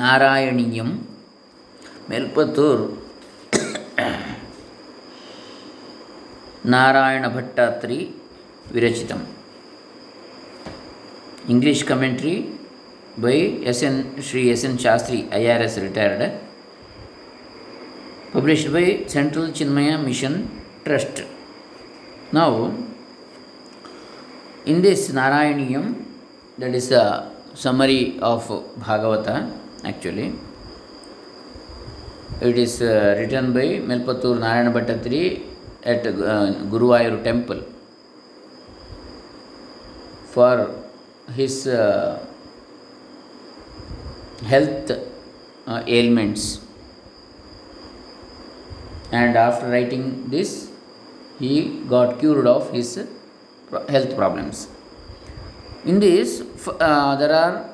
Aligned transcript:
ನಾರಾಯಣೀಯಂ 0.00 0.90
ಮೆಲ್ಪತ್ತೂರು. 2.10 2.86
Narayana 6.74 7.24
Bhattathiri 7.36 7.98
ವಿರಚಿತಂ. 8.74 9.20
English 11.52 11.84
commentary 11.90 12.34
by 13.24 13.36
S 13.70 13.82
N 13.88 14.00
Shri 14.28 14.42
S 14.54 14.64
N 14.68 14.78
Sastri 14.78 15.18
I 15.38 15.42
R 15.54 15.62
S 15.66 15.78
retired 15.86 16.24
published 18.34 18.70
by 18.76 18.84
Central 19.14 19.50
Chinmaya 19.58 19.90
Mission 20.08 20.36
Trust 20.84 21.20
ನಾವು 22.34 22.60
in 24.72 24.80
this 24.84 25.04
Narayaneeyam 25.14 25.86
that 26.62 26.76
is 26.80 26.92
a 27.02 27.04
summary 27.64 28.00
of 28.30 28.50
Bhagavata 28.88 29.28
actually. 29.84 30.32
It 32.40 32.58
is 32.58 32.82
uh, 32.82 33.14
written 33.18 33.52
by 33.52 33.66
Melpattur 33.90 34.38
Narayana 34.38 34.72
Bhattatri 34.72 35.42
at 35.84 36.06
uh, 36.06 36.12
Guruvayur 36.72 37.22
temple 37.22 37.62
for 40.26 40.74
his 41.34 41.66
uh, 41.66 42.24
health 44.44 44.90
ailments 45.86 46.60
and 49.12 49.36
after 49.36 49.68
writing 49.68 50.28
this 50.28 50.70
he 51.38 51.80
got 51.88 52.18
cured 52.18 52.46
of 52.46 52.72
his 52.72 52.96
health 53.88 54.16
problems 54.16 54.68
in 55.84 56.00
this 56.00 56.42
there 56.80 57.32
are 57.32 57.71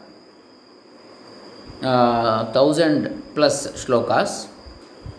uh, 1.81 2.51
thousand 2.53 3.23
plus 3.35 3.69
slokas, 3.85 4.49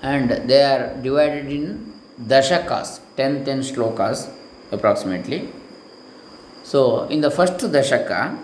and 0.01 0.29
they 0.49 0.61
are 0.61 0.93
divided 1.01 1.49
in 1.49 1.93
dashakas, 2.21 2.99
10 3.15 3.45
slokas, 3.45 4.29
approximately. 4.71 5.47
So 6.63 7.03
in 7.03 7.21
the 7.21 7.31
first 7.31 7.57
dashaka, 7.59 8.37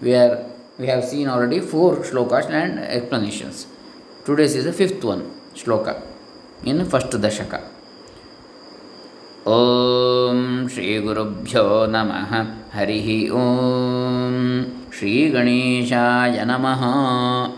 we 0.00 0.14
are 0.14 0.46
we 0.78 0.86
have 0.86 1.04
seen 1.04 1.28
already 1.28 1.58
four 1.60 1.96
slokas 1.96 2.48
and 2.48 2.78
explanations. 2.78 3.66
Today 4.24 4.44
is 4.44 4.64
the 4.64 4.72
fifth 4.72 5.02
one 5.02 5.30
sloka 5.54 6.00
in 6.64 6.78
the 6.78 6.84
first 6.84 7.10
dashaka. 7.10 7.60
ॐ 9.42 10.68
श्रीगुरुभ्यो 10.72 11.64
नमः 11.90 12.34
हरिः 12.74 13.08
ॐ 13.34 14.81
ಶ್ರೀ 14.98 15.28
ಗಣೇಶಾಯ 15.28 16.44
ನಮಃ. 16.44 16.82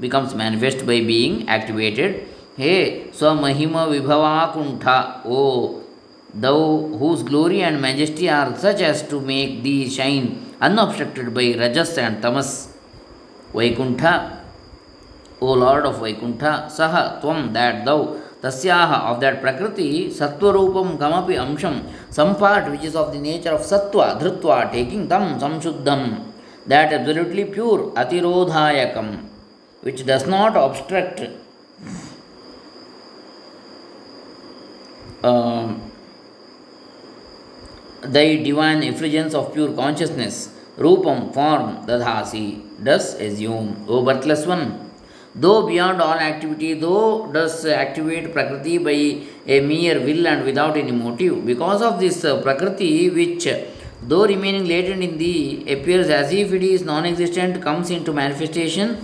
becomes 0.00 0.34
manifest 0.34 0.86
by 0.86 1.00
being 1.12 1.48
activated 1.48 2.26
hey 2.56 3.06
swamahima 3.12 3.86
vibhavakuntha 3.92 4.96
oh 5.26 5.81
thou 6.34 6.58
whose 7.00 7.22
glory 7.22 7.62
and 7.62 7.80
majesty 7.80 8.28
are 8.28 8.56
such 8.56 8.80
as 8.80 9.06
to 9.08 9.20
make 9.20 9.62
thee 9.62 9.88
shine 9.88 10.54
unobstructed 10.60 11.34
by 11.34 11.54
rajas 11.58 11.98
and 11.98 12.22
tamas. 12.22 12.68
Vaikuntha 13.54 14.42
o 15.40 15.52
lord 15.62 15.84
of 15.90 16.00
vaikuntha 16.00 16.52
saha 16.76 17.02
tvam 17.20 17.52
that 17.56 17.84
thou 17.84 17.98
tasyaha 18.44 18.98
of 19.10 19.16
that 19.22 19.36
prakriti 19.42 19.90
sattvarupam 20.18 20.88
kamapi 21.02 21.34
amsham 21.44 21.74
some 22.18 22.32
part 22.42 22.70
which 22.72 22.84
is 22.90 22.96
of 23.02 23.12
the 23.14 23.22
nature 23.28 23.54
of 23.58 23.62
sattva 23.72 24.06
dhrutva 24.20 24.56
taking 24.76 25.02
tam 25.12 25.24
samshuddham 25.42 26.02
that 26.72 26.92
absolutely 26.98 27.44
pure 27.56 27.80
atirodhayakam 28.02 29.08
which 29.86 30.06
does 30.10 30.26
not 30.34 30.56
obstruct 30.64 31.20
um, 35.30 35.68
thy 38.02 38.36
divine 38.36 38.82
effulgence 38.82 39.34
of 39.34 39.52
pure 39.52 39.72
consciousness, 39.72 40.50
rupam, 40.76 41.32
form, 41.32 41.86
dadhasi, 41.86 42.62
does 42.82 43.14
assume, 43.14 43.84
O 43.88 44.04
birthless 44.04 44.46
one. 44.46 44.90
Though 45.34 45.66
beyond 45.66 46.02
all 46.02 46.18
activity, 46.18 46.74
though 46.74 47.26
does 47.32 47.64
activate 47.64 48.32
Prakriti 48.32 48.76
by 48.78 49.24
a 49.46 49.60
mere 49.60 49.98
will 49.98 50.26
and 50.26 50.44
without 50.44 50.76
any 50.76 50.92
motive, 50.92 51.46
because 51.46 51.80
of 51.80 51.98
this 52.00 52.20
Prakriti, 52.20 53.08
which 53.08 53.48
though 54.02 54.26
remaining 54.26 54.66
latent 54.66 55.02
in 55.02 55.16
thee, 55.16 55.64
appears 55.72 56.08
as 56.10 56.32
if 56.32 56.52
it 56.52 56.62
is 56.62 56.82
non 56.82 57.06
existent, 57.06 57.62
comes 57.62 57.90
into 57.90 58.12
manifestation, 58.12 58.98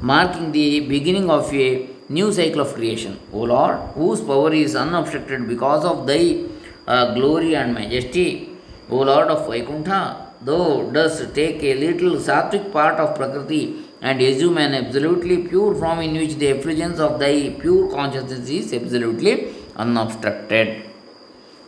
marking 0.00 0.52
the 0.52 0.80
beginning 0.80 1.28
of 1.28 1.52
a 1.52 1.88
new 2.08 2.32
cycle 2.32 2.60
of 2.60 2.72
creation. 2.74 3.18
O 3.32 3.40
Lord, 3.40 3.76
whose 3.94 4.20
power 4.20 4.52
is 4.52 4.74
unobstructed 4.76 5.48
because 5.48 5.84
of 5.84 6.06
thy 6.06 6.44
glory 6.86 7.56
and 7.56 7.74
majesty, 7.74 8.50
O 8.90 8.96
Lord 8.96 9.28
of 9.28 9.48
Vaikuntha, 9.48 10.32
thou 10.42 10.90
dost 10.90 11.34
take 11.34 11.62
a 11.62 11.74
little 11.74 12.16
sattvic 12.16 12.70
part 12.70 13.00
of 13.00 13.16
Prakriti 13.16 13.84
and 14.02 14.20
assume 14.20 14.58
an 14.58 14.74
absolutely 14.74 15.48
pure 15.48 15.74
form 15.74 16.00
in 16.00 16.12
which 16.14 16.34
the 16.34 16.48
effulgence 16.48 16.98
of 16.98 17.18
thy 17.18 17.50
pure 17.58 17.90
consciousness 17.90 18.50
is 18.50 18.72
absolutely 18.74 19.54
unobstructed. 19.76 20.84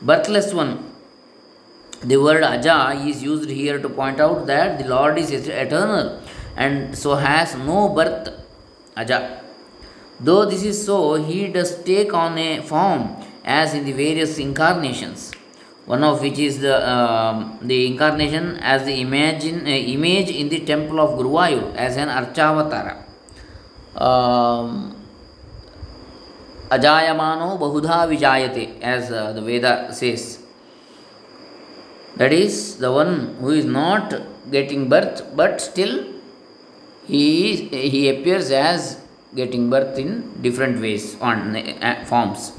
Birthless 0.02 0.52
one. 0.52 0.92
The 2.04 2.18
word 2.18 2.42
Aja 2.44 2.90
is 3.08 3.22
used 3.22 3.48
here 3.48 3.78
to 3.78 3.88
point 3.88 4.20
out 4.20 4.46
that 4.46 4.78
the 4.78 4.86
Lord 4.86 5.16
is 5.16 5.30
eternal 5.30 6.20
and 6.54 6.96
so 6.96 7.14
has 7.14 7.54
no 7.56 7.88
birth. 7.88 8.28
Aja. 8.94 9.40
Though 10.20 10.44
this 10.44 10.62
is 10.62 10.84
so, 10.84 11.14
he 11.14 11.48
does 11.48 11.82
take 11.84 12.12
on 12.12 12.36
a 12.36 12.60
form 12.60 13.16
as 13.46 13.74
in 13.74 13.84
the 13.84 13.92
various 13.92 14.38
incarnations. 14.38 15.32
One 15.86 16.02
of 16.02 16.20
which 16.20 16.38
is 16.40 16.58
the 16.58 16.76
um, 16.90 17.58
the 17.62 17.86
incarnation 17.86 18.56
as 18.56 18.84
the 18.84 19.00
imagine 19.00 19.66
uh, 19.66 19.70
image 19.70 20.30
in 20.30 20.48
the 20.48 20.60
temple 20.60 20.98
of 20.98 21.16
Guruvayur 21.16 21.76
as 21.76 21.96
an 21.96 22.08
Archavatara. 22.08 23.04
Um, 23.94 24.96
ajayamano 26.68 27.56
bahudha 27.56 28.08
vijayate, 28.10 28.80
as 28.82 29.12
uh, 29.12 29.32
the 29.32 29.40
Veda 29.40 29.94
says. 29.94 30.40
That 32.16 32.32
is 32.32 32.78
the 32.78 32.90
one 32.90 33.36
who 33.40 33.50
is 33.50 33.64
not 33.64 34.22
getting 34.50 34.88
birth, 34.88 35.36
but 35.36 35.60
still 35.60 36.06
he, 37.04 37.52
is, 37.52 37.60
he 37.92 38.08
appears 38.08 38.50
as 38.50 38.98
getting 39.34 39.70
birth 39.70 39.98
in 39.98 40.42
different 40.42 40.80
ways, 40.80 41.16
on 41.20 41.54
uh, 41.54 42.04
forms. 42.06 42.52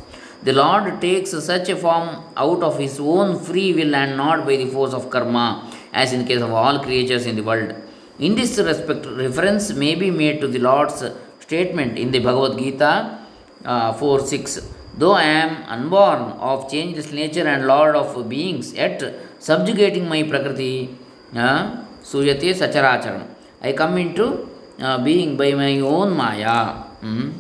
The 0.48 0.54
Lord 0.54 1.02
takes 1.02 1.32
such 1.50 1.68
a 1.68 1.76
form 1.76 2.08
out 2.44 2.62
of 2.68 2.76
his 2.84 2.96
own 3.14 3.38
free 3.48 3.74
will 3.78 3.94
and 4.02 4.16
not 4.16 4.46
by 4.48 4.56
the 4.62 4.68
force 4.76 4.94
of 4.94 5.10
karma, 5.14 5.48
as 5.92 6.14
in 6.14 6.20
the 6.22 6.28
case 6.30 6.44
of 6.48 6.52
all 6.60 6.80
creatures 6.86 7.26
in 7.26 7.36
the 7.36 7.44
world. 7.50 7.76
In 8.20 8.36
this 8.36 8.58
respect, 8.58 9.06
reference 9.24 9.66
may 9.74 9.94
be 10.04 10.10
made 10.10 10.40
to 10.44 10.48
the 10.48 10.60
Lord's 10.60 11.04
statement 11.42 11.98
in 12.04 12.12
the 12.12 12.20
Bhagavad 12.20 12.58
Gita 12.58 13.20
uh, 13.66 13.92
4 13.92 14.26
6. 14.26 14.72
Though 14.98 15.16
I 15.16 15.24
am 15.24 15.52
unborn 15.76 16.22
of 16.52 16.72
changeless 16.72 17.12
nature 17.12 17.46
and 17.54 17.68
Lord 17.68 17.98
of 17.98 18.30
beings, 18.30 18.74
yet 18.74 19.04
subjugating 19.40 20.08
my 20.08 20.24
Prakriti, 20.24 20.96
uh, 21.36 21.84
Suyate 22.02 22.50
Sacharacharam. 22.62 23.28
I 23.62 23.74
come 23.74 23.98
into 23.98 24.50
uh, 24.80 25.04
being 25.04 25.36
by 25.36 25.52
my 25.56 25.78
own 25.80 26.16
Maya. 26.16 26.84
Mm. 27.02 27.34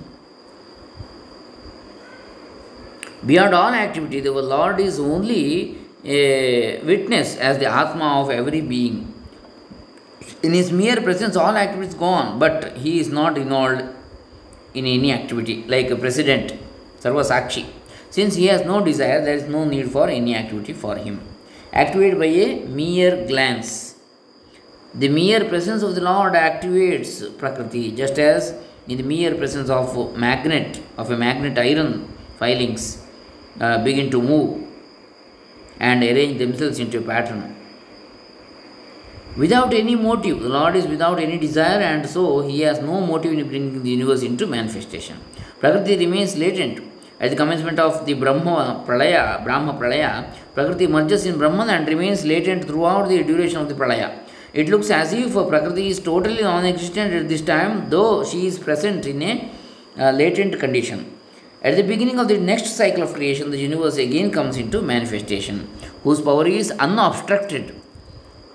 Beyond 3.27 3.53
all 3.53 3.73
activity, 3.73 4.21
the 4.21 4.31
Lord 4.31 4.79
is 4.79 4.99
only 4.99 5.77
a 6.05 6.81
witness 6.83 7.35
as 7.35 7.57
the 7.57 7.65
Atma 7.65 8.21
of 8.21 8.29
every 8.29 8.61
being. 8.61 9.13
In 10.41 10.53
his 10.53 10.71
mere 10.71 11.01
presence, 11.01 11.35
all 11.35 11.57
activities 11.57 11.93
go 11.93 12.05
on, 12.05 12.39
but 12.39 12.77
he 12.77 12.99
is 12.99 13.09
not 13.09 13.37
involved 13.37 13.81
in 14.73 14.85
any 14.85 15.11
activity, 15.11 15.65
like 15.67 15.89
a 15.89 15.97
president, 15.97 16.53
Sarva 17.01 17.23
Sakshi. 17.31 17.65
Since 18.09 18.35
he 18.35 18.45
has 18.45 18.65
no 18.65 18.81
desire, 18.85 19.19
there 19.25 19.35
is 19.35 19.43
no 19.43 19.65
need 19.65 19.91
for 19.91 20.07
any 20.07 20.33
activity 20.33 20.71
for 20.71 20.95
him. 20.95 21.19
Activated 21.73 22.19
by 22.19 22.27
a 22.27 22.65
mere 22.65 23.25
glance. 23.27 23.95
The 24.93 25.09
mere 25.09 25.43
presence 25.43 25.83
of 25.83 25.95
the 25.95 26.01
Lord 26.01 26.33
activates 26.33 27.37
Prakriti, 27.37 27.91
just 27.91 28.17
as 28.19 28.55
in 28.87 28.97
the 28.97 29.03
mere 29.03 29.35
presence 29.35 29.69
of 29.69 30.15
magnet, 30.15 30.81
of 30.97 31.11
a 31.11 31.17
magnet 31.17 31.57
iron 31.57 32.07
filings 32.39 33.06
uh, 33.59 33.83
begin 33.83 34.09
to 34.11 34.21
move 34.21 34.67
and 35.79 36.03
arrange 36.03 36.37
themselves 36.39 36.79
into 36.79 36.99
a 36.99 37.01
pattern. 37.01 37.55
Without 39.35 39.73
any 39.73 39.95
motive, 39.95 40.41
the 40.41 40.49
Lord 40.49 40.75
is 40.75 40.87
without 40.87 41.19
any 41.19 41.37
desire, 41.37 41.79
and 41.79 42.09
so 42.09 42.41
He 42.41 42.61
has 42.61 42.79
no 42.79 42.99
motive 43.01 43.33
in 43.33 43.47
bringing 43.47 43.83
the 43.83 43.89
universe 43.89 44.23
into 44.23 44.47
manifestation. 44.47 45.17
Prakriti 45.59 45.97
remains 45.97 46.35
latent. 46.35 46.83
At 47.19 47.31
the 47.31 47.35
commencement 47.35 47.79
of 47.79 48.05
the 48.05 48.13
Brahma 48.13 48.83
Pralaya, 48.87 49.43
Brahma 49.43 49.73
Pralaya, 49.73 50.31
Prakriti 50.53 50.85
merges 50.85 51.25
in 51.25 51.37
Brahman 51.37 51.69
and 51.69 51.87
remains 51.87 52.23
latent 52.23 52.65
throughout 52.65 53.09
the 53.09 53.23
duration 53.23 53.57
of 53.57 53.69
the 53.69 53.73
Pralaya. 53.73 54.19
It 54.53 54.69
looks 54.69 54.89
as 54.91 55.13
if 55.13 55.33
Prakriti 55.33 55.87
is 55.87 55.99
totally 55.99 56.43
non 56.43 56.65
existent 56.65 57.13
at 57.13 57.27
this 57.27 57.41
time, 57.41 57.89
though 57.89 58.23
she 58.23 58.45
is 58.45 58.59
present 58.59 59.05
in 59.05 59.21
a 59.23 59.51
uh, 59.99 60.11
latent 60.11 60.59
condition. 60.59 61.16
At 61.63 61.75
the 61.75 61.81
beginning 61.81 62.19
of 62.19 62.27
the 62.27 62.37
next 62.37 62.75
cycle 62.75 63.01
of 63.01 63.13
creation, 63.13 63.49
the 63.49 63.57
universe 63.57 63.97
again 63.97 64.29
comes 64.31 64.57
into 64.57 64.79
manifestation, 64.79 65.67
whose 66.03 66.21
power 66.21 66.45
is 66.45 66.69
unobstructed. 66.71 67.73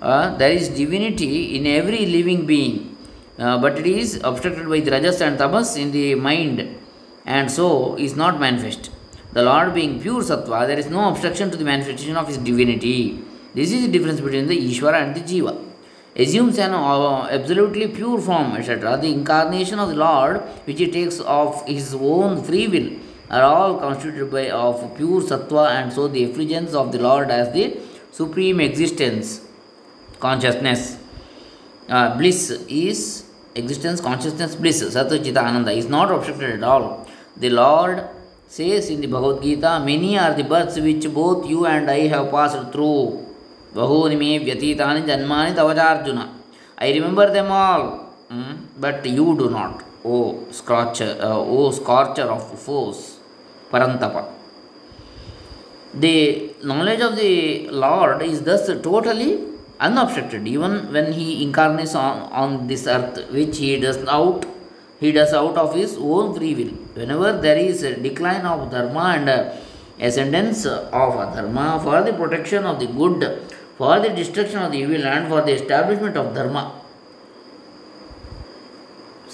Uh, 0.01 0.35
there 0.37 0.51
is 0.51 0.69
divinity 0.69 1.57
in 1.57 1.67
every 1.67 2.05
living 2.05 2.45
being, 2.45 2.95
uh, 3.37 3.57
but 3.57 3.77
it 3.77 3.85
is 3.85 4.21
obstructed 4.23 4.69
by 4.69 4.79
the 4.79 4.91
rajas 4.91 5.19
and 5.19 5.37
tamas 5.37 5.75
in 5.75 5.91
the 5.91 6.15
mind, 6.15 6.77
and 7.25 7.51
so 7.51 7.95
is 7.95 8.15
not 8.15 8.39
manifest. 8.39 8.89
The 9.33 9.43
Lord 9.43 9.73
being 9.73 9.99
pure 9.99 10.21
sattva, 10.21 10.65
there 10.65 10.79
is 10.79 10.87
no 10.87 11.09
obstruction 11.09 11.51
to 11.51 11.57
the 11.57 11.65
manifestation 11.65 12.15
of 12.15 12.27
his 12.27 12.37
divinity. 12.37 13.21
This 13.53 13.73
is 13.73 13.81
the 13.81 13.91
difference 13.91 14.21
between 14.21 14.47
the 14.47 14.57
Ishvara 14.57 15.01
and 15.01 15.15
the 15.15 15.21
Jiva 15.21 15.72
assumes 16.15 16.57
an 16.59 16.73
uh, 16.73 17.27
absolutely 17.29 17.87
pure 17.87 18.19
form, 18.19 18.53
etc. 18.53 18.97
The 18.97 19.11
incarnation 19.11 19.79
of 19.79 19.89
the 19.89 19.95
Lord, 19.95 20.41
which 20.65 20.79
he 20.79 20.89
takes 20.91 21.19
of 21.19 21.65
his 21.67 21.93
own 21.93 22.43
free 22.43 22.67
will, 22.67 22.91
are 23.29 23.43
all 23.43 23.79
constituted 23.79 24.31
by 24.31 24.49
of 24.49 24.95
pure 24.95 25.21
sattva, 25.21 25.71
and 25.71 25.91
so 25.91 26.07
the 26.07 26.23
effulgence 26.23 26.73
of 26.73 26.91
the 26.91 26.99
Lord 26.99 27.31
as 27.31 27.51
the 27.53 27.79
supreme 28.11 28.59
existence, 28.59 29.41
consciousness, 30.19 30.97
uh, 31.89 32.15
bliss 32.17 32.51
is 32.69 33.25
existence, 33.55 34.01
consciousness, 34.01 34.55
bliss, 34.55 34.83
Satchita 34.83 35.37
Ananda 35.37 35.71
is 35.71 35.87
not 35.87 36.11
obstructed 36.11 36.51
at 36.51 36.63
all. 36.63 37.07
The 37.35 37.49
Lord 37.49 38.07
says 38.47 38.89
in 38.89 39.01
the 39.01 39.07
Bhagavad 39.07 39.41
Gita, 39.41 39.81
Many 39.83 40.17
are 40.17 40.33
the 40.33 40.43
births 40.43 40.79
which 40.79 41.11
both 41.11 41.49
you 41.49 41.65
and 41.65 41.89
I 41.89 42.07
have 42.07 42.29
passed 42.29 42.71
through. 42.71 43.22
ಬಹೂನಿ 43.77 44.17
ಮೇ 44.21 44.29
ವ್ಯತೀತಾನಿ 44.47 45.01
ಜನ್ಮಾನಿ 45.09 45.51
ತವಜಾರ್ಜುನ 45.59 46.21
I 46.87 46.89
remember 46.97 47.31
them 47.37 47.51
all 47.63 47.87
but 48.85 49.05
you 49.17 49.25
do 49.41 49.47
not 49.59 49.79
O 50.13 50.17
scorcher 50.59 51.13
O 51.55 51.59
scorcher 51.79 52.29
of 52.35 52.49
foes 52.67 53.03
Parantapa 53.73 54.17
the 56.03 56.17
knowledge 56.73 57.01
of 57.07 57.17
the 57.23 57.33
Lord 57.85 58.23
is 58.31 58.43
thus 58.51 58.69
totally 58.87 59.31
unobstructed 59.79 60.43
even 60.47 60.73
when 60.93 61.11
he 61.11 61.43
incarnates 61.43 61.93
on, 61.95 62.17
on 62.41 62.67
this 62.67 62.83
earth 62.87 63.17
which 63.31 63.57
he 63.57 63.71
does 63.79 63.97
out 64.07 64.45
he 65.01 65.11
does 65.11 65.33
out 65.33 65.57
of 65.57 65.69
his 65.75 65.97
own 66.11 66.33
free 66.35 66.53
will. 66.55 66.73
Whenever 66.93 67.31
there 67.37 67.57
is 67.59 67.83
a 67.83 67.95
decline 67.97 68.45
of 68.45 68.71
dharma 68.71 69.05
and 69.17 69.29
ascendance 69.99 70.61
of 70.65 71.13
dharma 71.35 71.65
for 71.83 72.01
the 72.01 72.13
protection 72.13 72.63
of 72.63 72.79
the 72.79 72.87
good 72.87 73.19
for 73.78 74.00
the 74.00 74.10
destruction 74.10 74.58
of 74.58 74.72
the 74.72 74.78
evil 74.78 75.04
and 75.06 75.28
for 75.28 75.40
the 75.42 75.52
establishment 75.52 76.16
of 76.16 76.34
dharma. 76.34 76.62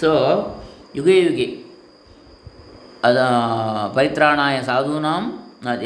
So, 0.00 0.10
युगे 0.96 1.18
युगे 1.20 1.46
परित्राणाय 3.96 4.62
साधूनां 4.68 5.20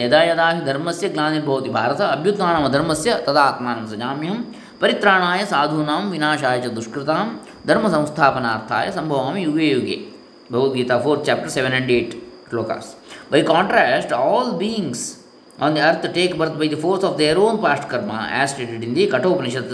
यदा 0.03 0.23
यदा 0.31 0.49
हि 0.51 0.61
धर्मस्य 0.71 1.09
ग्लानिर्भवति 1.15 1.71
भारत 1.79 2.01
अभ्युत्थानमधर्मस्य 2.15 3.15
तदा 3.27 3.43
आत्मानं 3.51 3.87
सजाम्यहं 3.93 4.43
परित्राणाय 4.81 5.45
साधूनां 5.53 6.01
विनाशाय 6.15 6.61
च 6.65 6.73
दुष्कृतां 6.79 7.25
धर्मसंस्थापनार्थाय 7.69 8.91
सम्भवामि 8.99 9.45
युगे 9.45 9.71
युगे 9.73 9.99
Bhagavad Gita 10.53 10.99
fourth 11.05 11.25
chapter 11.27 11.49
seven 11.57 11.73
and 11.81 11.91
eight 11.99 12.15
shlokas 12.51 12.95
By 13.31 13.43
contrast, 13.43 14.11
all 14.11 14.55
beings 14.59 15.22
on 15.60 15.74
the 15.74 15.82
earth 15.82 16.14
take 16.14 16.38
birth 16.38 16.58
by 16.58 16.68
the 16.68 16.78
force 16.78 17.04
of 17.04 17.18
their 17.18 17.38
own 17.38 17.62
past 17.62 17.88
karma, 17.90 18.28
as 18.32 18.52
stated 18.52 18.84
in 18.84 18.94
the 18.94 19.08
Kathopanishad. 19.08 19.74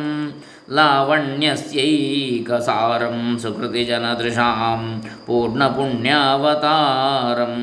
लावण्यस्यैकसारं 0.76 3.19
सुकृतिजनदृशां 3.42 4.81
पूर्णपुण्यावतारं 5.26 7.54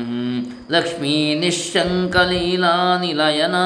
लक्ष्मीनिःशङ्कलीलानिलयन 0.74 3.56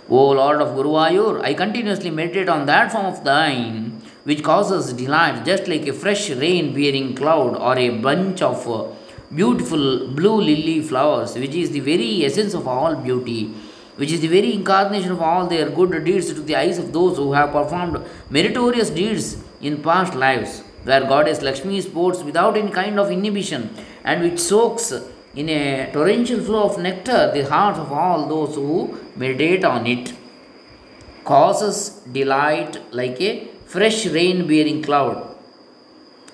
O 0.08 0.30
Lord 0.30 0.60
of 0.60 0.76
Guruvayur, 0.76 1.42
I 1.42 1.54
continuously 1.54 2.10
meditate 2.10 2.48
on 2.48 2.66
that 2.66 2.92
form 2.92 3.06
of 3.06 3.24
thine, 3.24 4.00
which 4.24 4.42
causes 4.42 4.92
delight, 4.92 5.44
just 5.44 5.68
like 5.68 5.86
a 5.86 5.92
fresh 5.92 6.30
rain 6.30 6.74
bearing 6.74 7.14
cloud 7.14 7.56
or 7.56 7.78
a 7.78 7.90
bunch 7.90 8.42
of 8.42 8.68
uh, 8.68 8.86
beautiful 9.34 10.08
blue 10.08 10.40
lily 10.40 10.80
flowers, 10.82 11.34
which 11.34 11.54
is 11.54 11.70
the 11.70 11.80
very 11.80 12.24
essence 12.24 12.54
of 12.54 12.66
all 12.66 12.94
beauty 12.96 13.54
which 13.96 14.10
is 14.10 14.20
the 14.20 14.28
very 14.28 14.52
incarnation 14.52 15.12
of 15.12 15.20
all 15.22 15.46
their 15.46 15.70
good 15.70 16.04
deeds 16.04 16.32
to 16.32 16.40
the 16.40 16.56
eyes 16.56 16.78
of 16.78 16.92
those 16.92 17.16
who 17.16 17.32
have 17.32 17.52
performed 17.52 18.04
meritorious 18.28 18.90
deeds 18.90 19.42
in 19.60 19.80
past 19.82 20.14
lives, 20.14 20.64
where 20.84 21.00
Goddess 21.00 21.42
Lakshmi 21.42 21.80
sports 21.80 22.22
without 22.22 22.56
any 22.56 22.70
kind 22.70 22.98
of 22.98 23.10
inhibition 23.10 23.70
and 24.04 24.22
which 24.22 24.38
soaks 24.38 24.92
in 25.34 25.48
a 25.48 25.90
torrential 25.92 26.40
flow 26.40 26.64
of 26.70 26.78
nectar 26.78 27.30
the 27.32 27.44
hearts 27.52 27.78
of 27.78 27.90
all 27.92 28.26
those 28.28 28.54
who 28.54 28.98
meditate 29.16 29.64
on 29.64 29.86
it, 29.86 30.12
causes 31.24 31.76
delight 32.12 32.78
like 32.92 33.20
a 33.20 33.48
fresh 33.64 34.06
rain 34.06 34.46
bearing 34.46 34.82
cloud. 34.82 35.16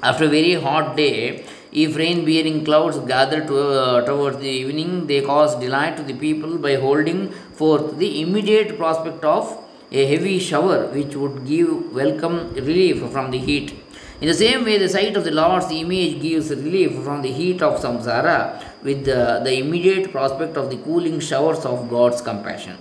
After 0.03 0.25
a 0.25 0.29
very 0.29 0.55
hot 0.55 0.97
day, 0.97 1.45
if 1.73 1.97
rain 1.97 2.25
bearing 2.25 2.65
clouds 2.65 2.99
gather 3.01 3.41
to, 3.47 3.57
uh, 3.57 4.05
towards 4.05 4.39
the 4.39 4.49
evening, 4.49 5.07
they 5.07 5.21
cause 5.21 5.55
delight 5.65 5.97
to 5.99 6.03
the 6.03 6.15
people 6.15 6.59
by 6.59 6.75
holding 6.75 7.31
forth 7.61 7.99
the 7.99 8.21
immediate 8.23 8.77
prospect 8.77 9.25
of 9.25 9.57
a 9.93 10.07
heavy 10.07 10.39
shower 10.39 10.87
which 10.89 11.15
would 11.15 11.47
give 11.47 11.95
welcome 11.95 12.53
relief 12.55 12.99
from 13.11 13.31
the 13.31 13.39
heat. 13.39 13.73
In 14.21 14.29
the 14.29 14.35
same 14.35 14.65
way, 14.67 14.77
the 14.77 14.87
sight 14.87 15.17
of 15.17 15.25
the 15.25 15.31
Lord's 15.31 15.71
image 15.73 16.21
gives 16.21 16.51
relief 16.51 17.03
from 17.05 17.23
the 17.23 17.33
heat 17.33 17.63
of 17.63 17.81
samsara 17.81 18.63
with 18.83 19.07
the, 19.07 19.41
the 19.43 19.55
immediate 19.61 20.13
prospect 20.13 20.59
of 20.59 20.69
the 20.69 20.77
cooling 20.77 21.21
showers 21.21 21.65
of 21.65 21.89
God's 21.89 22.21
compassion. 22.21 22.77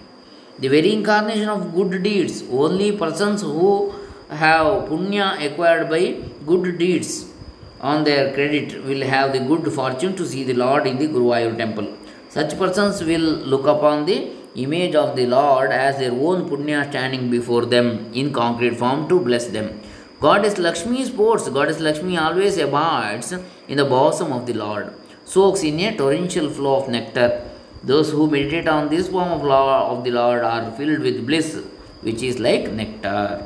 The 0.59 0.67
very 0.67 0.91
incarnation 0.91 1.47
of 1.47 1.73
good 1.73 2.03
deeds, 2.03 2.43
only 2.51 2.91
persons 2.91 3.41
who 3.41 3.93
have 4.29 4.89
punya 4.89 5.27
acquired 5.45 5.89
by 5.89 6.17
good 6.45 6.77
deeds 6.77 7.31
on 7.79 8.03
their 8.03 8.33
credit 8.33 8.83
will 8.83 9.03
have 9.07 9.31
the 9.31 9.39
good 9.39 9.71
fortune 9.71 10.17
to 10.17 10.25
see 10.27 10.43
the 10.43 10.55
Lord 10.55 10.85
in 10.85 10.97
the 10.97 11.07
Guruvayur 11.07 11.57
temple. 11.57 11.87
Such 12.27 12.57
persons 12.57 13.01
will 13.01 13.29
look 13.53 13.65
upon 13.65 14.05
the 14.05 14.29
image 14.55 14.93
of 14.93 15.15
the 15.15 15.25
Lord 15.25 15.71
as 15.71 15.99
their 15.99 16.11
own 16.11 16.49
punya 16.49 16.89
standing 16.89 17.31
before 17.31 17.65
them 17.65 18.11
in 18.13 18.33
concrete 18.33 18.75
form 18.75 19.07
to 19.07 19.21
bless 19.21 19.47
them. 19.47 19.79
Goddess 20.20 20.58
Lakshmi 20.58 21.04
sports, 21.04 21.48
Goddess 21.48 21.80
Lakshmi 21.80 22.16
always 22.16 22.56
abides 22.58 23.32
in 23.68 23.76
the 23.76 23.84
bosom 23.84 24.32
of 24.32 24.46
the 24.46 24.54
Lord, 24.54 24.92
soaks 25.24 25.62
in 25.62 25.80
a 25.80 25.96
torrential 25.96 26.50
flow 26.50 26.76
of 26.82 26.88
nectar. 26.88 27.42
Those 27.82 28.10
who 28.10 28.30
meditate 28.30 28.68
on 28.68 28.88
this 28.88 29.08
form 29.08 29.30
of, 29.32 29.42
Lord, 29.42 29.98
of 29.98 30.04
the 30.04 30.10
Lord 30.10 30.42
are 30.42 30.70
filled 30.72 31.00
with 31.00 31.26
bliss, 31.26 31.60
which 32.00 32.22
is 32.22 32.38
like 32.38 32.70
nectar. 32.72 33.44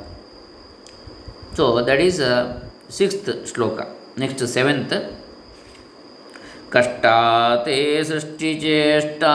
So 1.54 1.82
that 1.82 2.00
is 2.00 2.20
a 2.20 2.70
sixth 2.88 3.26
shloka. 3.52 3.86
Next 4.18 4.44
seventh 4.52 4.92
कष्टा 6.72 7.18
ते 7.64 8.04
सृष्टिचेष्टा 8.04 9.34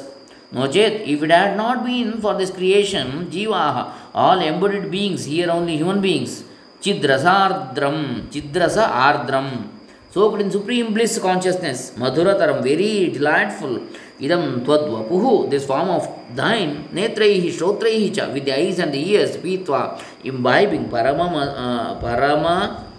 not. 0.52 0.66
No 0.66 0.72
chet, 0.72 1.08
if 1.08 1.22
it 1.22 1.30
had 1.30 1.56
not 1.56 1.84
been 1.84 2.20
for 2.20 2.34
this 2.34 2.50
creation, 2.50 3.28
Jivaha, 3.30 3.92
all 4.14 4.40
embodied 4.40 4.90
beings, 4.90 5.24
here 5.24 5.50
only 5.50 5.76
human 5.76 6.00
beings, 6.00 6.44
Chidrasardram, 6.80 8.28
Chidrasa 8.30 8.90
Ardram, 8.90 9.68
soaked 10.10 10.40
in 10.40 10.50
supreme 10.50 10.92
bliss 10.92 11.18
consciousness, 11.18 11.92
Madhurataram, 11.96 12.62
very 12.62 13.10
delightful. 13.10 13.80
Idam 14.20 14.64
Twadvapuhu, 14.64 15.48
this 15.48 15.64
form 15.66 15.88
of 15.88 16.06
thine, 16.34 16.88
Netraihi, 16.88 17.46
Shrotraihi 17.46 18.14
cha, 18.14 18.30
with 18.30 18.44
the 18.44 18.54
eyes 18.54 18.78
and 18.78 18.92
the 18.92 19.10
ears, 19.10 19.36
Pitva, 19.38 20.02
imbibing 20.24 20.88
Parama, 20.90 21.54
uh, 21.56 22.00
Parama 22.00 22.89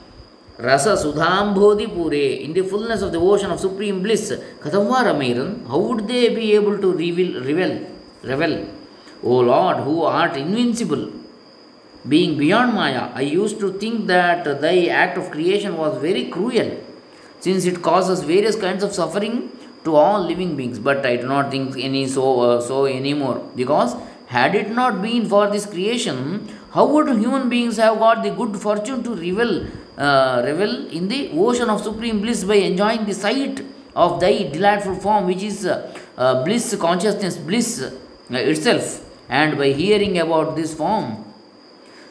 Rasa 0.61 0.95
Sudhambodhi 0.95 1.87
Pure, 1.91 2.13
in 2.13 2.53
the 2.53 2.61
fullness 2.61 3.01
of 3.01 3.11
the 3.11 3.19
ocean 3.19 3.49
of 3.49 3.59
supreme 3.59 4.03
bliss, 4.03 4.31
Katamva 4.59 5.05
Ramairan, 5.07 5.67
how 5.67 5.79
would 5.79 6.07
they 6.07 6.35
be 6.35 6.53
able 6.53 6.77
to 6.77 6.93
reveal, 6.93 7.43
revel, 7.43 7.87
revel? 8.23 8.67
O 9.23 9.39
Lord, 9.39 9.77
who 9.77 10.03
art 10.03 10.37
invincible, 10.37 11.11
being 12.07 12.37
beyond 12.37 12.73
Maya, 12.73 13.09
I 13.15 13.21
used 13.21 13.59
to 13.59 13.73
think 13.73 14.05
that 14.07 14.61
thy 14.61 14.85
act 14.85 15.17
of 15.17 15.31
creation 15.31 15.77
was 15.77 15.99
very 15.99 16.25
cruel 16.25 16.77
since 17.39 17.65
it 17.65 17.81
causes 17.81 18.21
various 18.21 18.55
kinds 18.55 18.83
of 18.83 18.93
suffering 18.93 19.51
to 19.83 19.95
all 19.95 20.21
living 20.21 20.55
beings, 20.55 20.77
but 20.77 21.03
I 21.05 21.15
do 21.15 21.27
not 21.27 21.49
think 21.49 21.75
any 21.77 22.07
so 22.07 22.39
uh, 22.41 22.61
so 22.61 22.85
anymore. 22.85 23.49
Because 23.55 23.95
had 24.27 24.53
it 24.55 24.69
not 24.69 25.01
been 25.01 25.27
for 25.27 25.47
this 25.49 25.65
creation, 25.65 26.47
how 26.71 26.85
would 26.85 27.07
human 27.09 27.49
beings 27.49 27.77
have 27.77 27.97
got 27.97 28.23
the 28.23 28.29
good 28.29 28.57
fortune 28.57 29.03
to 29.03 29.15
revel, 29.15 29.65
revel 29.98 30.88
in 30.88 31.08
the 31.08 31.30
ocean 31.34 31.70
of 31.70 31.80
supreme 31.80 32.20
bliss 32.20 32.44
by 32.44 32.56
enjoying 32.56 33.04
the 33.04 33.14
sight 33.14 33.62
of 33.96 34.20
thy 34.20 34.44
delightful 34.52 34.94
form, 34.94 35.26
which 35.26 35.42
is 35.42 35.66
uh, 35.66 35.92
uh, 36.18 36.44
bliss 36.44 36.76
consciousness, 36.78 37.38
bliss 37.38 37.82
uh, 37.82 37.90
itself, 38.30 39.02
and 39.28 39.56
by 39.56 39.68
hearing 39.68 40.18
about 40.18 40.54
this 40.54 40.74
form? 40.74 41.22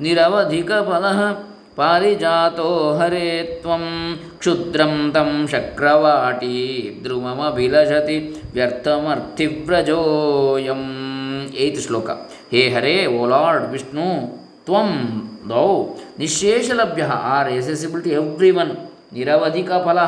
निरवधिकफलः 0.00 1.36
पारिजातो 1.76 2.98
हरे 3.00 3.60
त्वं। 3.62 4.16
क्षुद्रं 4.16 5.10
तं 5.10 5.46
शक्रवाटी 5.46 7.00
ध्रुवमभिलषति 7.02 8.42
व्यर्थमर्थिव्रजोऽयम्। 8.54 11.54
Eight 11.54 11.80
श्लोक। 11.80 12.28
हे 12.52 12.70
हरे, 12.70 13.06
ओ 13.06 13.26
Lord 13.26 13.70
Vishnu, 13.70 14.28
त्वं 14.66 15.20
दौ। 15.48 15.96
निशेषलभ्य 16.18 17.02
are 17.02 17.48
accessible 17.48 18.00
to 18.00 18.10
every 18.10 18.50
one 18.50 18.76
निरवधिक 19.13 19.69
फल 19.85 19.99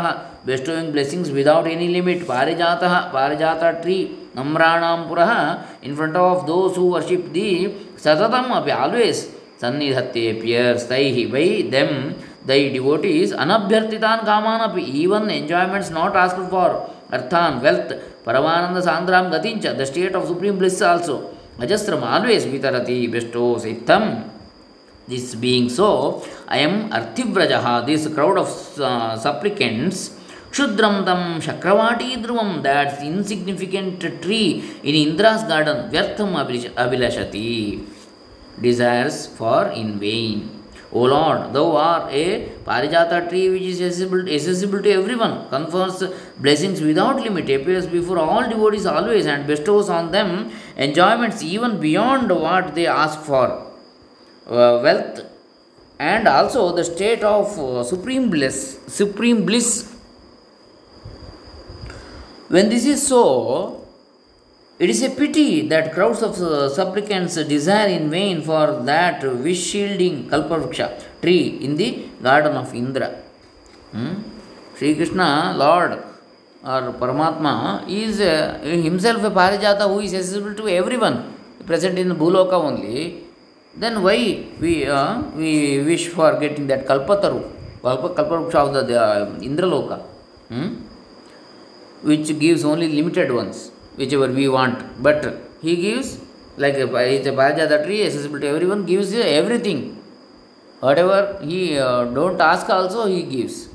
bestowing 0.47 0.91
blessings 0.91 1.29
without 1.37 1.67
any 1.67 1.87
limit 1.93 2.25
Parijata 2.27 2.83
Parijata 3.13 3.63
tree 3.83 3.97
नम्राणां 4.37 4.95
पुरः 5.07 5.31
in 5.85 5.95
front 5.95 6.15
of 6.17 6.45
those 6.47 6.77
who 6.77 6.89
worship 6.93 7.29
thee 7.37 7.47
सततम 8.03 8.53
अपि 8.55 8.71
always 8.73 9.23
सन्निधत्ते 9.61 10.25
piers 10.41 10.89
तैः 10.89 11.23
वै 11.31 11.47
देम 11.71 11.95
दै 12.51 12.59
डिवोटीज 12.75 13.33
अनभ्यर्थितान् 13.45 14.27
कामान् 14.27 14.67
अपि 14.67 14.83
even 15.03 15.29
enjoyments 15.31 15.91
not 15.93 16.21
asked 16.25 16.51
for 16.51 16.77
अर्थान 17.17 17.59
wealth 17.63 17.97
Parmanand 18.25 18.83
सांद्राम 18.83 19.31
गतिंच 19.31 19.67
the 19.67 19.91
state 19.91 20.15
of 20.15 20.27
supreme 20.27 20.57
bliss 20.57 20.81
also 20.91 21.17
Ajastram 21.59 22.03
always 22.03 22.45
vitarati 22.45 23.09
bestows 23.09 23.65
ittam. 23.65 24.30
This 25.08 25.34
being 25.34 25.68
so, 25.68 26.24
I 26.46 26.58
am 26.58 26.90
Arthivrajaha, 26.90 27.86
this 27.86 28.06
crowd 28.14 28.38
of 28.38 28.80
uh, 28.80 29.18
supplicants, 29.18 30.16
Kshudram 30.52 31.04
tam 31.04 31.40
Shakravati 31.40 32.22
Dhruvam, 32.22 32.62
that 32.62 33.02
insignificant 33.02 34.00
tree 34.22 34.62
in 34.84 34.94
Indra's 34.94 35.42
garden, 35.42 35.90
Vyartham 35.90 36.34
Abhilashati, 36.76 37.84
desires 38.60 39.26
for 39.26 39.68
in 39.68 39.98
vain. 39.98 40.62
O 40.92 41.04
Lord, 41.04 41.52
thou 41.52 41.74
art 41.74 42.12
a 42.12 42.50
Parijata 42.64 43.28
tree 43.28 43.48
which 43.48 43.62
is 43.62 43.80
accessible, 43.80 44.28
accessible 44.28 44.82
to 44.82 44.92
everyone, 44.92 45.48
confers 45.48 46.04
blessings 46.38 46.80
without 46.80 47.16
limit, 47.16 47.50
appears 47.50 47.86
before 47.86 48.18
all 48.18 48.48
devotees 48.48 48.86
always, 48.86 49.26
and 49.26 49.46
bestows 49.46 49.88
on 49.88 50.12
them 50.12 50.52
enjoyments 50.76 51.42
even 51.42 51.80
beyond 51.80 52.30
what 52.30 52.74
they 52.74 52.86
ask 52.86 53.18
for. 53.20 53.48
Uh, 53.48 53.71
wealth 54.46 55.20
and 55.98 56.26
also 56.26 56.74
the 56.74 56.84
state 56.84 57.22
of 57.22 57.58
uh, 57.58 57.84
supreme 57.84 58.28
bliss, 58.30 58.80
supreme 58.86 59.44
bliss. 59.44 59.88
When 62.48 62.68
this 62.68 62.84
is 62.84 63.06
so, 63.06 63.86
it 64.78 64.90
is 64.90 65.02
a 65.02 65.10
pity 65.10 65.68
that 65.68 65.92
crowds 65.94 66.22
of 66.22 66.40
uh, 66.40 66.68
supplicants 66.68 67.36
desire 67.54 67.88
in 67.88 68.10
vain 68.10 68.42
for 68.42 68.82
that 68.90 69.22
wish 69.44 69.62
shielding 69.70 70.28
Kalpavriksha 70.28 70.86
tree 71.22 71.58
in 71.66 71.76
the 71.76 72.08
garden 72.20 72.56
of 72.56 72.74
Indra. 72.74 73.10
Hmm? 73.92 74.14
Sri 74.76 74.94
Krishna, 74.96 75.54
Lord 75.56 75.92
or 76.64 76.82
Paramatma, 77.00 77.88
is 77.88 78.20
uh, 78.20 78.58
himself 78.62 79.22
a 79.22 79.30
Parijata 79.30 79.86
who 79.92 80.00
is 80.00 80.14
accessible 80.14 80.54
to 80.54 80.68
everyone, 80.68 81.34
present 81.66 81.98
in 81.98 82.08
the 82.08 82.14
Bhuloka 82.14 82.54
only. 82.54 83.22
Then 83.74 84.02
why 84.02 84.44
we, 84.60 84.86
uh, 84.86 85.22
we 85.34 85.82
wish 85.82 86.08
for 86.08 86.38
getting 86.38 86.66
that 86.66 86.86
Kalpataru, 86.86 87.50
Kalpavriksha 87.82 88.54
of 88.54 88.74
the, 88.74 88.82
the 88.82 89.00
uh, 89.00 89.26
Indraloka, 89.38 90.02
hmm? 90.48 90.74
which 92.02 92.38
gives 92.38 92.64
only 92.64 92.88
limited 92.88 93.32
ones 93.32 93.70
whichever 93.96 94.28
we 94.28 94.48
want. 94.48 95.02
But 95.02 95.36
he 95.62 95.76
gives, 95.76 96.20
like 96.56 96.74
a, 96.74 96.94
it's 96.96 97.26
a 97.26 97.84
tree, 97.84 98.04
accessible 98.04 98.40
to 98.40 98.48
everyone, 98.48 98.84
gives 98.84 99.14
everything. 99.14 99.98
Whatever 100.80 101.38
he 101.42 101.78
uh, 101.78 102.04
don't 102.04 102.40
ask 102.40 102.68
also, 102.68 103.06
he 103.06 103.22
gives. 103.22 103.68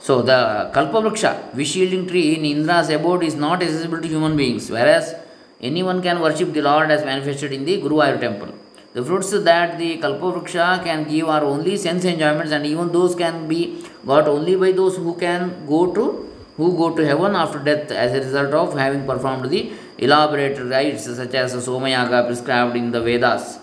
So 0.00 0.22
the 0.22 0.72
Kalpavriksha, 0.74 1.54
wish 1.54 1.72
shielding 1.72 2.08
tree 2.08 2.34
in 2.34 2.44
Indra's 2.44 2.90
abode 2.90 3.22
is 3.22 3.36
not 3.36 3.62
accessible 3.62 4.00
to 4.00 4.08
human 4.08 4.36
beings, 4.36 4.68
whereas 4.68 5.14
anyone 5.62 6.02
can 6.02 6.20
worship 6.20 6.52
the 6.52 6.62
Lord 6.62 6.90
as 6.90 7.04
manifested 7.04 7.52
in 7.52 7.64
the 7.64 7.80
Guruvayur 7.80 8.20
temple. 8.20 8.48
The 8.94 9.02
fruits 9.02 9.30
that 9.30 9.78
the 9.78 9.98
Kalpavriksha 9.98 10.84
can 10.84 11.04
give 11.04 11.28
are 11.28 11.44
only 11.44 11.76
sense 11.76 12.04
enjoyments, 12.04 12.52
and 12.52 12.66
even 12.66 12.92
those 12.92 13.14
can 13.14 13.48
be 13.48 13.82
got 14.06 14.28
only 14.28 14.56
by 14.56 14.72
those 14.72 14.96
who 14.96 15.14
can 15.14 15.66
go 15.66 15.92
to 15.94 16.28
who 16.56 16.76
go 16.76 16.94
to 16.94 17.06
heaven 17.06 17.34
after 17.34 17.58
death 17.58 17.90
as 17.90 18.12
a 18.12 18.20
result 18.26 18.52
of 18.52 18.78
having 18.78 19.06
performed 19.06 19.48
the 19.50 19.72
elaborate 19.98 20.58
rites 20.70 21.04
such 21.04 21.34
as 21.34 21.54
Somayaga 21.54 22.26
prescribed 22.26 22.76
in 22.76 22.90
the 22.90 23.00
Vedas. 23.00 23.58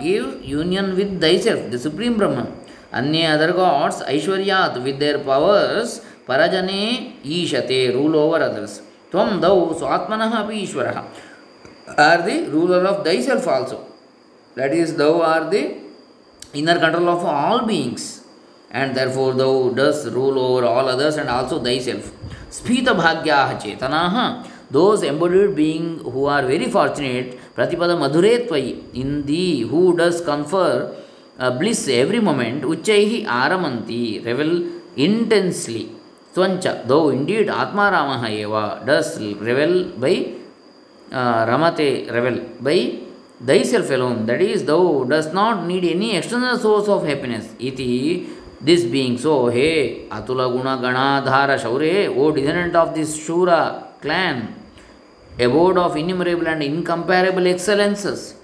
give 0.00 0.44
union 0.44 0.96
with 0.96 1.20
thyself, 1.20 1.70
the 1.70 1.78
Supreme 1.78 2.16
Brahman. 2.16 2.52
Anya 2.92 3.30
other 3.30 3.52
gods, 3.52 4.02
Aishwaryat, 4.02 4.82
with 4.82 4.98
their 4.98 5.18
powers, 5.18 6.02
Parajane 6.26 7.22
Ishate, 7.22 7.94
rule 7.94 8.16
over 8.16 8.42
others. 8.42 8.82
Tvam 9.10 9.40
thou 9.40 9.72
Swatmanaha 9.72 10.44
api 10.44 10.66
Ishwaraha, 10.66 11.04
are 11.98 12.22
the 12.22 12.48
ruler 12.50 12.86
of 12.86 13.04
thyself 13.04 13.46
also. 13.48 13.86
That 14.54 14.74
is, 14.74 14.94
thou 14.96 15.22
art 15.22 15.50
the 15.50 15.78
inner 16.52 16.78
control 16.78 17.08
of 17.08 17.24
all 17.24 17.66
beings, 17.66 18.24
and 18.70 18.94
therefore 18.94 19.32
thou 19.32 19.70
dost 19.70 20.06
rule 20.08 20.38
over 20.38 20.66
all 20.66 20.88
others 20.88 21.16
and 21.16 21.30
also 21.30 21.62
thyself. 21.62 22.12
Spita 22.50 22.94
bhagyaha 22.94 23.58
chetanaha, 23.58 24.46
those 24.70 25.02
embodied 25.02 25.56
beings 25.56 26.02
who 26.02 26.26
are 26.26 26.42
very 26.42 26.70
fortunate, 26.70 27.38
ಪ್ರತಿಪದ 27.56 27.92
ಮಧುರೇ 28.02 28.34
ತ್ವಯಿ. 28.48 28.72
In 29.02 29.16
the 29.30 29.46
who 29.70 29.80
does 30.02 30.20
confer 30.30 30.78
bliss 31.60 31.84
every 32.00 32.20
moment 32.28 32.62
ಉಚ್ಚೈ 32.72 33.02
ಆರಮಂತಿ, 33.40 34.02
revel 34.28 34.56
intensely. 35.06 35.84
ತ್ವಂಚ, 36.34 36.66
thou 36.90 36.98
indeed 37.16 37.48
ಆತ್ಮಾರಾಮ 37.62 38.10
ಏವ, 38.42 38.54
does 38.90 39.14
revel 39.48 39.78
by 40.04 40.14
ರಮತೆ 41.50 41.88
revel 42.16 42.38
by 42.66 42.78
thy 43.48 43.58
self 43.70 43.90
alone. 43.96 44.18
That 44.28 44.42
is 44.50 44.62
thou 44.70 44.82
does 45.12 45.30
not 45.40 45.60
need 45.70 45.86
any 45.94 46.08
external 46.18 46.58
source 46.66 46.88
of 46.94 47.04
happiness. 47.10 47.48
ಇತಿ 47.68 47.90
this 48.68 48.84
being 48.94 49.18
so 49.26 49.34
ಹೇ, 49.56 49.68
ಅತುಲ 50.16 50.42
ಗುಣ 50.54 50.68
ಗಣಾಧಾರ 50.84 51.50
ಶೌರ್ಯ, 51.64 51.92
ಓ 52.20 52.30
descendant 52.38 52.76
of 52.82 52.92
this 52.98 53.14
ಶೂರ 53.26 53.50
ಕ್ಲ್ಯಾನ್ 54.04 54.42
clan, 55.36 55.50
abode 55.50 55.78
of 55.78 55.96
innumerable 55.96 56.48
and 56.48 56.62
incomparable 56.62 57.46
excellences, 57.46 58.34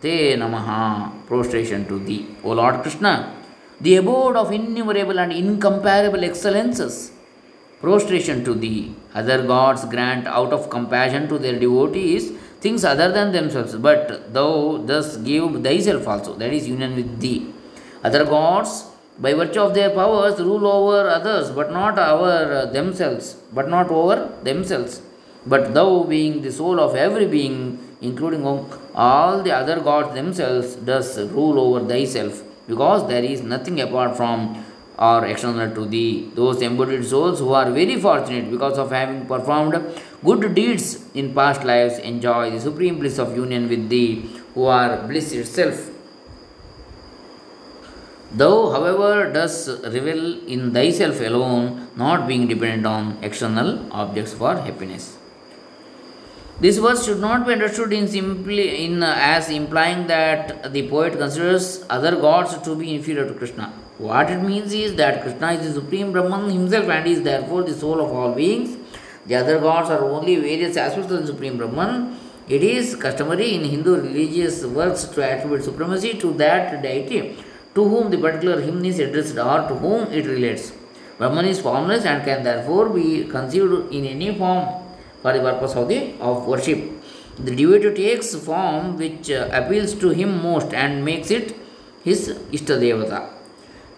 Te 0.00 0.36
Namaha, 0.36 1.26
prostration 1.26 1.86
to 1.86 1.98
thee, 1.98 2.26
O 2.44 2.52
Lord 2.52 2.82
Krishna, 2.82 3.34
the 3.80 3.96
abode 3.96 4.36
of 4.36 4.52
innumerable 4.52 5.18
and 5.18 5.32
incomparable 5.32 6.24
excellences, 6.24 7.12
prostration 7.80 8.44
to 8.44 8.54
thee. 8.54 8.94
Other 9.14 9.46
gods 9.46 9.84
grant 9.84 10.26
out 10.26 10.52
of 10.52 10.70
compassion 10.70 11.28
to 11.28 11.38
their 11.38 11.58
devotees 11.58 12.32
things 12.60 12.84
other 12.84 13.12
than 13.12 13.32
themselves, 13.32 13.76
but 13.76 14.32
thou 14.32 14.78
thus 14.78 15.16
give 15.18 15.62
thyself 15.62 16.08
also, 16.08 16.34
that 16.34 16.52
is 16.52 16.66
union 16.68 16.96
with 16.96 17.20
thee. 17.20 17.52
Other 18.02 18.24
gods, 18.24 18.86
by 19.18 19.34
virtue 19.34 19.60
of 19.60 19.74
their 19.74 19.90
powers, 19.90 20.40
rule 20.40 20.66
over 20.66 21.08
others, 21.08 21.50
but 21.50 21.72
not 21.72 21.98
over 21.98 22.52
uh, 22.52 22.66
themselves, 22.66 23.34
but 23.52 23.68
not 23.68 23.90
over 23.90 24.32
themselves. 24.42 25.02
But 25.46 25.74
thou, 25.74 26.04
being 26.04 26.42
the 26.42 26.52
soul 26.52 26.78
of 26.80 26.94
every 26.94 27.26
being, 27.26 27.78
including 28.00 28.44
all 28.94 29.42
the 29.42 29.52
other 29.52 29.80
gods 29.80 30.14
themselves, 30.14 30.74
does 30.76 31.18
rule 31.30 31.58
over 31.58 31.86
thyself, 31.86 32.42
because 32.66 33.08
there 33.08 33.24
is 33.24 33.42
nothing 33.42 33.80
apart 33.80 34.16
from 34.16 34.64
or 34.98 35.24
external 35.26 35.72
to 35.74 35.86
thee. 35.86 36.30
Those 36.34 36.60
embodied 36.60 37.04
souls 37.06 37.38
who 37.38 37.52
are 37.52 37.70
very 37.70 38.00
fortunate 38.00 38.50
because 38.50 38.78
of 38.78 38.90
having 38.90 39.26
performed 39.26 39.80
good 40.24 40.54
deeds 40.54 41.04
in 41.14 41.34
past 41.34 41.64
lives 41.64 41.98
enjoy 41.98 42.50
the 42.50 42.60
supreme 42.60 42.98
bliss 42.98 43.18
of 43.18 43.36
union 43.36 43.68
with 43.68 43.88
thee, 43.88 44.28
who 44.54 44.64
are 44.64 45.06
bliss 45.06 45.32
itself. 45.32 45.90
Thou, 48.32 48.70
however, 48.70 49.32
does 49.32 49.68
revel 49.84 50.46
in 50.46 50.72
thyself 50.72 51.20
alone, 51.20 51.88
not 51.96 52.26
being 52.26 52.48
dependent 52.48 52.86
on 52.86 53.18
external 53.22 53.90
objects 53.92 54.34
for 54.34 54.56
happiness. 54.56 55.17
This 56.60 56.78
verse 56.78 57.04
should 57.04 57.20
not 57.20 57.46
be 57.46 57.52
understood 57.52 57.92
in 57.92 58.08
simply 58.08 58.84
in 58.84 59.00
uh, 59.00 59.14
as 59.16 59.48
implying 59.48 60.08
that 60.08 60.72
the 60.72 60.88
poet 60.88 61.16
considers 61.16 61.84
other 61.88 62.16
gods 62.16 62.58
to 62.62 62.74
be 62.74 62.96
inferior 62.96 63.28
to 63.28 63.34
Krishna. 63.34 63.72
What 63.98 64.28
it 64.28 64.42
means 64.42 64.72
is 64.72 64.96
that 64.96 65.22
Krishna 65.22 65.52
is 65.52 65.66
the 65.66 65.80
supreme 65.80 66.10
Brahman 66.10 66.50
himself 66.50 66.88
and 66.88 67.06
is 67.06 67.22
therefore 67.22 67.62
the 67.62 67.74
soul 67.74 68.00
of 68.00 68.10
all 68.10 68.32
beings. 68.32 68.76
The 69.26 69.36
other 69.36 69.60
gods 69.60 69.88
are 69.90 70.02
only 70.04 70.34
various 70.34 70.76
aspects 70.76 71.12
of 71.12 71.20
the 71.20 71.28
supreme 71.28 71.58
Brahman. 71.58 72.18
It 72.48 72.64
is 72.64 72.96
customary 72.96 73.54
in 73.54 73.62
Hindu 73.62 73.94
religious 73.94 74.64
works 74.64 75.04
to 75.04 75.22
attribute 75.22 75.62
supremacy 75.62 76.14
to 76.14 76.32
that 76.42 76.82
deity 76.82 77.36
to 77.76 77.88
whom 77.88 78.10
the 78.10 78.18
particular 78.18 78.60
hymn 78.60 78.84
is 78.84 78.98
addressed 78.98 79.38
or 79.38 79.68
to 79.68 79.76
whom 79.76 80.10
it 80.10 80.26
relates. 80.26 80.72
Brahman 81.18 81.44
is 81.44 81.60
formless 81.60 82.04
and 82.04 82.24
can 82.24 82.42
therefore 82.42 82.88
be 82.88 83.26
conceived 83.26 83.92
in 83.92 84.06
any 84.06 84.36
form 84.36 84.87
for 85.22 85.32
of 86.20 86.46
worship. 86.46 86.80
The 87.38 87.54
devotee 87.54 87.94
takes 87.94 88.34
form 88.34 88.98
which 88.98 89.30
uh, 89.30 89.48
appeals 89.52 89.94
to 89.94 90.10
him 90.10 90.42
most 90.42 90.74
and 90.74 91.04
makes 91.04 91.30
it 91.30 91.54
his 92.02 92.30
Ishtadevata. 92.50 93.30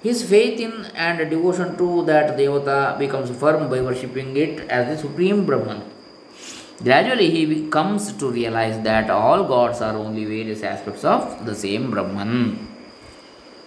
His 0.02 0.22
faith 0.22 0.58
in 0.60 0.86
and 0.94 1.18
devotion 1.30 1.76
to 1.76 2.04
that 2.06 2.36
Devata 2.38 2.98
becomes 2.98 3.30
firm 3.30 3.68
by 3.68 3.80
worshipping 3.82 4.36
it 4.36 4.60
as 4.70 4.86
the 4.88 5.08
Supreme 5.08 5.44
Brahman. 5.44 5.82
Gradually, 6.82 7.30
he 7.30 7.68
comes 7.68 8.12
to 8.14 8.30
realize 8.30 8.82
that 8.82 9.10
all 9.10 9.44
gods 9.44 9.82
are 9.82 9.94
only 9.94 10.24
various 10.24 10.62
aspects 10.62 11.04
of 11.04 11.44
the 11.44 11.54
same 11.54 11.90
Brahman. 11.90 12.66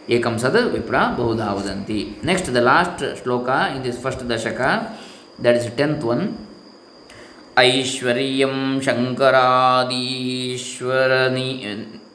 Ekam 0.07 0.39
sad 0.39 0.53
vipra 0.53 1.15
vadanti. 1.15 2.23
Next, 2.23 2.51
the 2.51 2.61
last 2.61 2.99
shloka 2.99 3.75
in 3.75 3.83
this 3.83 4.01
first 4.01 4.19
dashaka, 4.19 4.95
that 5.37 5.55
is 5.55 5.67
10th 5.67 6.03
one. 6.03 6.42
ऐश्वर्यं 7.64 8.56
शङ्करादीश्वरनि 8.86 9.50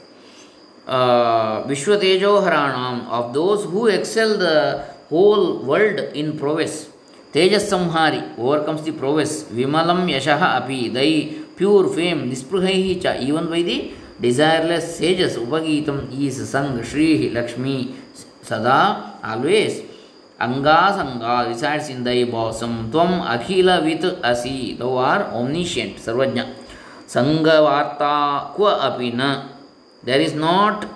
uh, 0.87 1.63
Vishwatejo 1.65 2.43
Haranam, 2.43 3.07
of 3.09 3.35
those 3.35 3.65
who 3.65 3.87
excel 3.87 4.39
the 4.39 4.85
whole 5.09 5.63
world 5.63 6.01
in 6.15 6.39
prowess. 6.39 6.89
Tejas 7.33 7.69
Samhari 7.71 8.37
overcomes 8.39 8.83
the 8.83 8.93
prowess. 8.93 9.45
Vimalam 9.45 10.09
Yashaha 10.11 10.63
Api, 10.63 10.89
Dai, 10.89 11.45
pure 11.55 11.89
fame, 11.89 12.31
Nispruhaihi 12.31 13.01
Cha, 13.03 13.15
even 13.21 13.49
by 13.49 13.63
the 13.63 13.93
desireless 14.21 14.97
sages, 14.97 15.37
Upagitam 15.37 16.11
is 16.19 16.49
sung, 16.49 16.83
Shri 16.83 17.31
Lakshmi, 17.31 17.95
Sada, 18.43 19.19
always. 19.23 19.89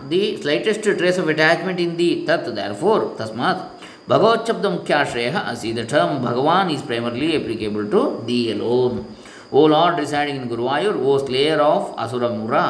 The 0.09 0.41
slightest 0.41 0.83
trace 0.83 1.19
of 1.19 1.29
attachment 1.29 1.79
in 1.79 1.97
thee 1.99 2.25
tat 2.25 2.47
therefore 2.55 3.01
tasmat 3.21 3.69
bhagavat 4.09 4.47
shabda 4.49 4.71
mukhyashraya 4.77 5.45
asi 5.53 5.73
the 5.73 5.85
term 5.85 6.23
bhagavan 6.25 6.73
is 6.73 6.83
primarily 6.91 7.31
applicable 7.41 7.87
to 7.95 8.03
thee 8.27 8.53
alone 8.57 9.05
o 9.53 9.65
lord 9.77 9.99
residing 9.99 10.37
in 10.41 10.49
guruvayur 10.49 10.95
o 11.11 11.19
slayer 11.27 11.61
of 11.61 11.83
asura 12.05 12.31
mura 12.39 12.67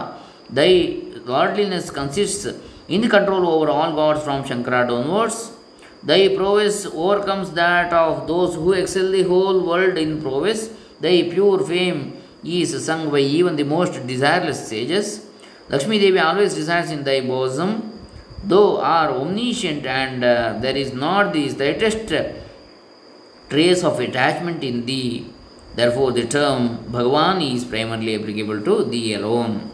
thy 0.58 0.70
lordliness 1.32 1.88
consists 2.00 2.46
in 2.88 3.00
the 3.00 3.08
control 3.08 3.46
over 3.54 3.68
all 3.76 3.92
gods 4.00 4.22
from 4.26 4.42
shankara 4.50 4.82
downwards 4.90 5.38
Thy 6.04 6.34
prowess 6.36 6.84
overcomes 6.86 7.50
that 7.52 7.92
of 7.92 8.26
those 8.26 8.56
who 8.56 8.72
excel 8.72 9.10
the 9.10 9.22
whole 9.22 9.66
world 9.66 9.96
in 9.96 10.20
prowess. 10.20 10.70
Thy 11.00 11.22
pure 11.30 11.60
fame 11.66 12.22
is 12.44 12.84
sung 12.84 13.10
by 13.10 13.20
even 13.20 13.56
the 13.56 13.64
most 13.64 13.94
desireless 14.06 14.66
sages. 14.68 15.26
Lakshmi 15.70 15.98
Devi 15.98 16.18
always 16.18 16.56
resides 16.58 16.90
in 16.90 17.04
thy 17.04 17.20
bosom. 17.22 17.98
Thou 18.44 18.76
art 18.80 19.12
omniscient 19.12 19.86
and 19.86 20.22
uh, 20.22 20.58
there 20.60 20.76
is 20.76 20.92
not 20.92 21.32
the 21.32 21.48
slightest 21.48 22.12
trace 23.48 23.82
of 23.82 23.98
attachment 23.98 24.62
in 24.62 24.84
thee. 24.84 25.26
Therefore, 25.74 26.12
the 26.12 26.26
term 26.26 26.84
Bhagavan 26.92 27.54
is 27.54 27.64
primarily 27.64 28.14
applicable 28.16 28.60
to 28.60 28.84
thee 28.84 29.14
alone. 29.14 29.70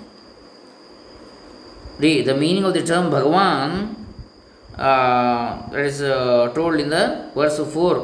The 1.99 2.35
meaning 2.35 2.64
of 2.64 2.73
the 2.73 2.83
term 2.83 3.11
Bhagavan 3.11 3.99
that 5.73 5.87
is 5.87 6.03
told 6.55 6.81
in 6.81 6.90
the 6.90 6.95
verse 7.37 7.61
four 7.73 8.01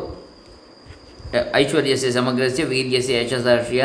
ಐಶ್ವರ್ಯಸ್ಯ 1.55 2.11
ಸಮಗ್ರಸ್ಯ 2.11 2.65
ವೀರ್ಯಸ್ಯ 2.65 3.21
ಯಶಸ್ಯ 3.23 3.85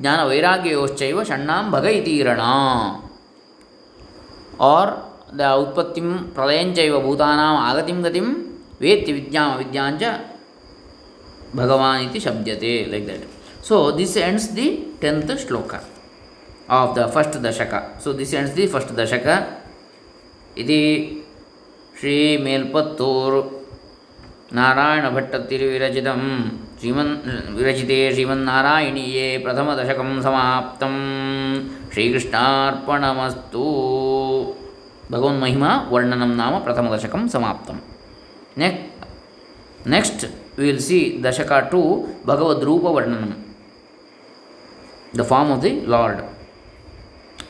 ಜ್ಞಾನವೈರಾಗ್ಯಯೋಶ್ಚೈವ 0.00 1.22
ಷಣ್ಣಾಂ 1.22 1.70
ಭಗೈತೀರಣ 1.72 2.40
are 4.60 4.92
the 5.38 5.40
ಉತ್ಪತ್ತಿಂ 5.40 6.18
ಪ್ರಳಯಂಚೈವ 6.28 7.00
ಭೂತಾನಾಂ 7.00 7.56
ಆಗತಿಂ 7.62 8.02
ಗತಿಂ 8.02 8.28
ವೇತ್ತಿ 8.80 9.12
ವಿದ್ಯಾಂ 9.12 9.58
ವಿಜ್ಞಾಂಚ 9.58 10.02
ಭಗವಾನ್ 11.56 12.02
ಇತಿ 12.02 12.20
ಶಬ್ದತೆ 12.20 12.86
like 12.90 13.08
that 13.08 13.26
so 13.66 13.96
this 13.98 14.16
ends 14.18 14.56
the 14.56 14.96
tenth 14.98 15.46
shloka 15.46 15.74
of 16.68 16.98
the 16.98 17.06
first 17.06 17.44
dashaka 17.44 17.74
so 18.04 18.18
this 18.18 18.34
ends 18.34 18.56
the 18.56 18.66
first 18.66 18.98
dashaka 18.98 19.26
ಇದು 20.56 20.78
ಶ್ರೀ 21.97 22.37
ಮೇಲ್ಪತ್ತೂರು 22.37 23.41
ನಾರಾಯಣ 24.53 25.05
ಭಟ್ಟ 25.09 25.35
ತಿರುವಿರಚಿತಂ 25.35 26.21
ಶ್ರೀಮನ್ 26.79 27.13
ವಿರಚಿತೆ 27.49 27.97
ಶ್ರೀಮನ್ನಾರಾಯಣೀಯೇ 28.13 29.37
ಪ್ರಥಮದಶಕಂ 29.37 30.21
ಸಮಾಪ್ತಂ 30.21 30.95
ಶ್ರೀಕೃಷ್ಣಾರ್ಪಣಮಸ್ತು 31.93 33.63
ಭಗವನ್ಮಹಿಮಾ 35.11 35.71
ವರ್ಣನಂ 35.89 36.31
ನಾಮ 36.35 36.57
ಪ್ರಥಮದಶಕಂ 36.57 37.23
ಸಮಾಪ್ತಂ 37.29 37.77
neck 38.57 38.79
next 39.89 40.23
will 40.59 40.79
see 40.79 40.99
dashaka 41.23 41.53
two 41.71 41.81
ಭಗವದ್ರೂಪ 42.25 42.85
ವರ್ಣನಂ 42.89 43.33
the 45.17 45.23
form 45.23 45.51
of 45.51 45.61
the 45.63 45.73
lord 45.85 46.21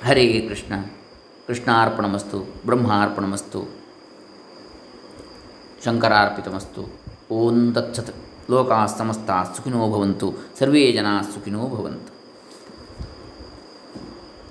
Hare 0.06 0.26
Krishna 0.48 0.74
ಕೃಷ್ಣಾರ್ಪಣಮಸ್ತು 1.48 2.38
ಬ್ರಹ್ಮಾರ್ಪಣಮಸ್ತು 2.66 3.62
ಶಂಕರಾರ್ಪಿತಮಸ್ತು 5.87 6.83
ಓಂ 7.31 7.73
ತತ್ಸತ್ 7.73 8.13
ಲೋಕಾಃ 8.51 8.87
ಸಮಸ್ತಾಃ 8.99 9.43
ಸುಖಿನೋ 9.57 9.91
ಭವಂತು 9.91 10.29
ಸರ್ವೇ 10.59 10.93
ಜನಾಃ 10.93 11.21
ಸುಖಿನೋ 11.35 11.63
ಭವಂತು 11.69 12.18